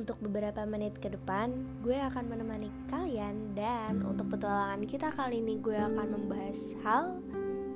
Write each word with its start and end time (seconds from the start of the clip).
untuk 0.00 0.16
beberapa 0.24 0.64
menit 0.64 0.96
ke 0.96 1.12
depan, 1.12 1.52
gue 1.84 1.92
akan 1.92 2.24
menemani 2.32 2.72
kalian 2.88 3.52
dan 3.52 4.00
untuk 4.00 4.32
petualangan 4.32 4.88
kita 4.88 5.12
kali 5.12 5.44
ini 5.44 5.60
gue 5.60 5.76
akan 5.76 6.08
membahas 6.16 6.72
hal 6.80 7.20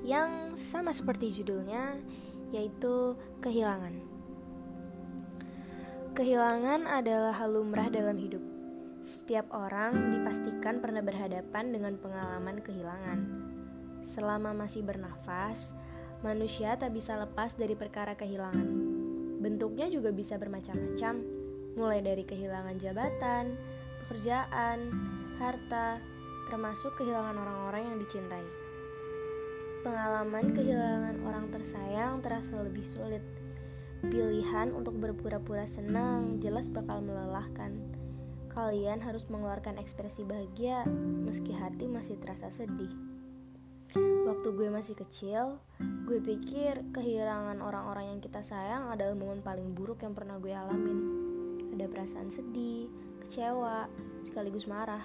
yang 0.00 0.56
sama 0.56 0.96
seperti 0.96 1.36
judulnya, 1.36 2.00
yaitu 2.48 3.12
kehilangan. 3.44 3.92
Kehilangan 6.16 6.88
adalah 6.88 7.36
hal 7.36 7.60
lumrah 7.60 7.92
dalam 7.92 8.16
hidup. 8.16 8.40
Setiap 9.04 9.52
orang 9.52 9.92
dipastikan 9.92 10.80
pernah 10.80 11.04
berhadapan 11.04 11.76
dengan 11.76 12.00
pengalaman 12.00 12.64
kehilangan. 12.64 13.18
Selama 14.00 14.56
masih 14.56 14.80
bernafas, 14.80 15.76
manusia 16.24 16.72
tak 16.80 16.96
bisa 16.96 17.20
lepas 17.20 17.52
dari 17.52 17.76
perkara 17.76 18.16
kehilangan. 18.16 18.68
Bentuknya 19.44 19.92
juga 19.92 20.08
bisa 20.08 20.40
bermacam-macam 20.40 21.43
mulai 21.74 22.00
dari 22.02 22.22
kehilangan 22.22 22.78
jabatan, 22.78 23.58
pekerjaan, 24.06 24.94
harta, 25.42 25.98
termasuk 26.46 26.94
kehilangan 26.98 27.34
orang-orang 27.34 27.82
yang 27.90 27.98
dicintai. 27.98 28.46
Pengalaman 29.82 30.54
kehilangan 30.56 31.16
orang 31.26 31.46
tersayang 31.52 32.22
terasa 32.24 32.62
lebih 32.62 32.86
sulit. 32.86 33.20
Pilihan 34.04 34.72
untuk 34.72 34.96
berpura-pura 34.96 35.64
senang 35.68 36.40
jelas 36.40 36.70
bakal 36.72 37.04
melelahkan. 37.04 37.80
Kalian 38.54 39.02
harus 39.02 39.26
mengeluarkan 39.26 39.80
ekspresi 39.82 40.22
bahagia 40.22 40.86
meski 41.26 41.50
hati 41.52 41.90
masih 41.90 42.16
terasa 42.22 42.54
sedih. 42.54 42.92
Waktu 44.24 44.48
gue 44.56 44.68
masih 44.72 44.96
kecil, 44.96 45.58
gue 46.06 46.18
pikir 46.22 46.80
kehilangan 46.94 47.60
orang-orang 47.60 48.16
yang 48.16 48.20
kita 48.22 48.40
sayang 48.40 48.88
adalah 48.88 49.12
momen 49.16 49.44
paling 49.44 49.74
buruk 49.74 50.00
yang 50.06 50.16
pernah 50.16 50.40
gue 50.40 50.52
alamin 50.52 51.33
ada 51.74 51.90
perasaan 51.90 52.30
sedih, 52.30 52.86
kecewa, 53.26 53.90
sekaligus 54.22 54.70
marah. 54.70 55.02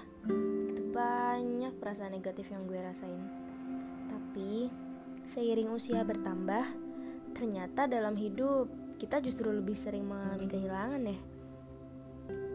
Itu 0.70 0.86
banyak 0.94 1.74
perasaan 1.82 2.14
negatif 2.14 2.54
yang 2.54 2.70
gue 2.70 2.78
rasain. 2.78 3.26
Tapi 4.06 4.70
seiring 5.26 5.74
usia 5.74 6.06
bertambah, 6.06 6.66
ternyata 7.34 7.90
dalam 7.90 8.14
hidup 8.14 8.70
kita 9.02 9.18
justru 9.24 9.50
lebih 9.50 9.74
sering 9.74 10.06
mengalami 10.06 10.46
kehilangan 10.46 11.02
ya. 11.10 11.20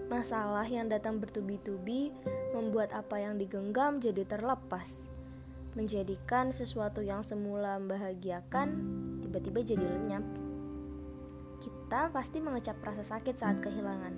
Masalah 0.06 0.69
yang 0.69 0.87
datang 0.87 1.19
bertubi-tubi 1.19 2.15
membuat 2.55 2.95
apa 2.95 3.19
yang 3.19 3.34
digenggam 3.34 3.99
jadi 3.99 4.23
terlepas. 4.23 5.11
Menjadikan 5.75 6.55
sesuatu 6.55 7.03
yang 7.03 7.27
semula 7.27 7.83
membahagiakan 7.83 8.78
tiba-tiba 9.27 9.75
jadi 9.75 9.83
lenyap 9.83 10.23
kita 11.60 12.10
pasti 12.10 12.42
mengecap 12.42 12.78
rasa 12.83 13.05
sakit 13.05 13.34
saat 13.38 13.58
kehilangan. 13.62 14.14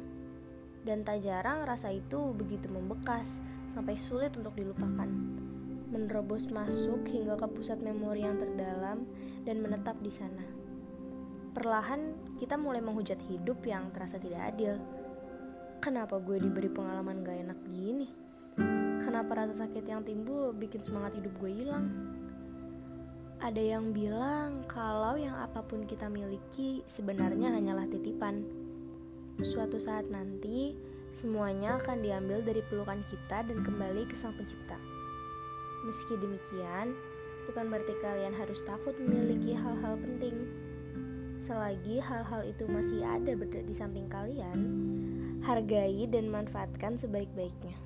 Dan 0.87 1.03
tak 1.03 1.27
jarang 1.27 1.67
rasa 1.67 1.91
itu 1.91 2.31
begitu 2.33 2.71
membekas 2.71 3.43
sampai 3.75 3.99
sulit 3.99 4.33
untuk 4.39 4.55
dilupakan. 4.55 5.11
Menerobos 5.91 6.49
masuk 6.49 7.05
hingga 7.11 7.35
ke 7.37 7.47
pusat 7.51 7.83
memori 7.83 8.23
yang 8.23 8.39
terdalam 8.39 9.05
dan 9.43 9.61
menetap 9.61 9.99
di 9.99 10.11
sana. 10.11 10.47
Perlahan 11.53 12.15
kita 12.37 12.61
mulai 12.61 12.85
menghujat 12.85 13.19
hidup 13.27 13.65
yang 13.65 13.89
terasa 13.91 14.21
tidak 14.21 14.55
adil. 14.55 14.77
Kenapa 15.81 16.21
gue 16.21 16.41
diberi 16.41 16.69
pengalaman 16.69 17.25
gak 17.25 17.39
enak 17.45 17.59
gini? 17.69 18.09
Kenapa 19.05 19.45
rasa 19.45 19.65
sakit 19.65 19.85
yang 19.85 20.05
timbul 20.05 20.53
bikin 20.57 20.81
semangat 20.81 21.17
hidup 21.21 21.33
gue 21.41 21.53
hilang? 21.53 22.16
Ada 23.47 23.79
yang 23.79 23.95
bilang 23.95 24.67
kalau 24.67 25.15
yang 25.15 25.39
apa 25.39 25.63
pun 25.63 25.87
kita 25.87 26.11
miliki 26.11 26.83
sebenarnya 26.91 27.55
hanyalah 27.55 27.87
titipan. 27.87 28.43
Suatu 29.39 29.79
saat 29.79 30.11
nanti, 30.11 30.75
semuanya 31.15 31.79
akan 31.79 32.03
diambil 32.03 32.43
dari 32.43 32.59
pelukan 32.67 33.07
kita 33.07 33.47
dan 33.47 33.63
kembali 33.63 34.03
ke 34.11 34.19
Sang 34.19 34.35
Pencipta. 34.35 34.75
Meski 35.87 36.19
demikian, 36.19 36.91
bukan 37.47 37.71
berarti 37.71 37.95
kalian 38.03 38.35
harus 38.35 38.67
takut 38.67 38.99
memiliki 38.99 39.55
hal-hal 39.55 39.95
penting. 39.95 40.35
Selagi 41.39 42.03
hal-hal 42.03 42.43
itu 42.51 42.67
masih 42.67 43.07
ada 43.07 43.31
di 43.39 43.75
samping 43.79 44.11
kalian, 44.11 44.59
hargai 45.47 46.03
dan 46.11 46.27
manfaatkan 46.35 46.99
sebaik-baiknya. 46.99 47.79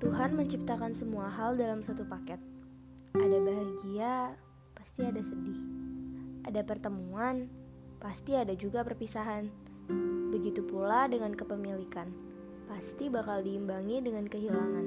Tuhan 0.00 0.32
menciptakan 0.32 0.96
semua 0.96 1.28
hal 1.28 1.60
dalam 1.60 1.84
satu 1.84 2.08
paket 2.08 2.40
ada 3.18 3.38
bahagia, 4.00 4.32
pasti 4.72 5.04
ada 5.04 5.20
sedih. 5.20 5.60
Ada 6.48 6.64
pertemuan, 6.64 7.52
pasti 8.00 8.32
ada 8.32 8.56
juga 8.56 8.80
perpisahan. 8.80 9.52
Begitu 10.32 10.64
pula 10.64 11.04
dengan 11.04 11.36
kepemilikan, 11.36 12.08
pasti 12.64 13.12
bakal 13.12 13.44
diimbangi 13.44 14.00
dengan 14.00 14.24
kehilangan. 14.24 14.86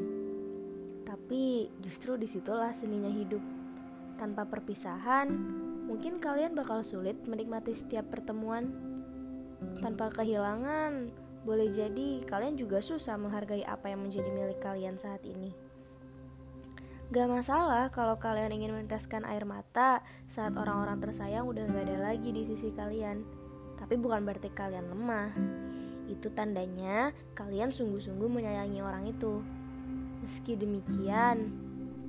Tapi 1.05 1.69
justru 1.77 2.17
di 2.17 2.25
situlah 2.25 2.73
seninya 2.73 3.13
hidup. 3.13 3.43
Tanpa 4.17 4.49
perpisahan, 4.49 5.29
mungkin 5.85 6.17
kalian 6.17 6.57
bakal 6.57 6.81
sulit 6.81 7.21
menikmati 7.29 7.77
setiap 7.77 8.09
pertemuan. 8.09 8.73
Tanpa 9.77 10.09
kehilangan, 10.09 11.13
boleh 11.45 11.69
jadi 11.69 12.25
kalian 12.25 12.57
juga 12.57 12.81
susah 12.81 13.21
menghargai 13.21 13.61
apa 13.61 13.93
yang 13.93 14.09
menjadi 14.09 14.29
milik 14.33 14.57
kalian 14.57 14.97
saat 14.97 15.21
ini. 15.21 15.53
Gak 17.11 17.27
masalah 17.27 17.91
kalau 17.91 18.15
kalian 18.15 18.55
ingin 18.55 18.71
meneteskan 18.71 19.27
air 19.27 19.43
mata 19.43 19.99
saat 20.31 20.55
orang-orang 20.55 21.03
tersayang 21.03 21.43
udah 21.43 21.67
gak 21.67 21.89
ada 21.89 22.13
lagi 22.13 22.31
di 22.31 22.47
sisi 22.47 22.71
kalian. 22.71 23.25
Tapi 23.75 23.99
bukan 23.99 24.23
berarti 24.23 24.47
kalian 24.53 24.87
lemah. 24.87 25.35
Itu 26.07 26.31
tandanya 26.31 27.11
kalian 27.35 27.75
sungguh-sungguh 27.75 28.29
menyayangi 28.31 28.79
orang 28.79 29.11
itu. 29.11 29.43
Meski 30.23 30.55
demikian, 30.55 31.51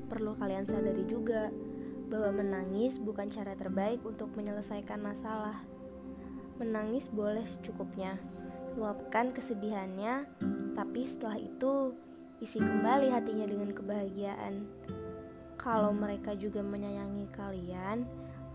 perlu 0.07 0.39
kalian 0.39 0.69
sadari 0.69 1.03
juga 1.11 1.51
bahwa 2.07 2.45
menangis 2.45 3.03
bukan 3.03 3.27
cara 3.33 3.59
terbaik 3.59 4.05
untuk 4.07 4.31
menyelesaikan 4.39 5.03
masalah. 5.03 5.67
Menangis 6.63 7.11
boleh 7.11 7.43
secukupnya, 7.43 8.15
luapkan 8.79 9.35
kesedihannya, 9.35 10.31
tapi 10.79 11.03
setelah 11.03 11.43
itu 11.43 11.99
isi 12.43 12.59
kembali 12.59 13.15
hatinya 13.15 13.47
dengan 13.47 13.71
kebahagiaan. 13.71 14.67
Kalau 15.55 15.95
mereka 15.95 16.35
juga 16.35 16.61
menyayangi 16.61 17.31
kalian, 17.31 18.05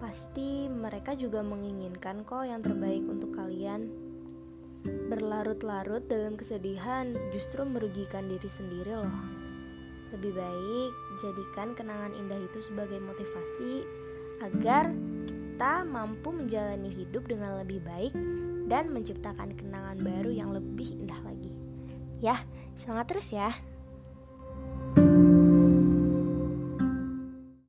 pasti 0.03 0.67
mereka 0.67 1.15
juga 1.15 1.39
menginginkan 1.39 2.27
kok 2.27 2.43
yang 2.43 2.59
terbaik 2.59 3.03
untuk 3.07 3.31
kalian. 3.33 3.87
Berlarut-larut 4.83 6.07
dalam 6.07 6.39
kesedihan 6.39 7.11
justru 7.31 7.63
merugikan 7.63 8.27
diri 8.27 8.47
sendiri 8.47 8.99
loh. 8.99 9.19
Lebih 10.15 10.33
baik 10.33 10.91
jadikan 11.21 11.75
kenangan 11.77 12.15
indah 12.15 12.39
itu 12.39 12.59
sebagai 12.65 12.97
motivasi 12.97 13.83
agar 14.41 14.89
kita 15.59 15.83
mampu 15.83 16.31
menjalani 16.31 16.87
hidup 16.87 17.27
dengan 17.27 17.59
lebih 17.59 17.83
baik 17.83 18.15
dan 18.71 18.87
menciptakan 18.95 19.51
kenangan 19.57 19.99
baru 19.99 20.31
yang 20.31 20.55
lebih 20.55 20.95
indah 20.95 21.19
lagi. 21.25 21.51
Ya, 22.23 22.39
semangat 22.79 23.11
terus 23.11 23.35
ya! 23.35 23.51